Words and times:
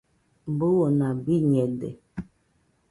buna 0.57 1.07
biñede 1.25 1.89